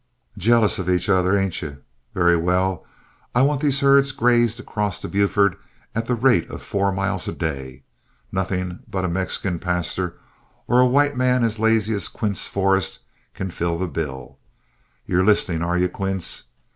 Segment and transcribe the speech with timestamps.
[0.35, 1.77] "Jealous of each other, ain't you?
[2.15, 2.83] Very well;
[3.35, 5.55] I want these herds grazed across to Buford
[5.93, 7.83] at the rate of four miles a day.
[8.31, 10.15] Nothing but a Mexican pastor,
[10.67, 13.01] or a white man as lazy as Quince Forrest
[13.35, 14.39] can fill the bill.
[15.05, 16.45] You're listening, are you, Quince?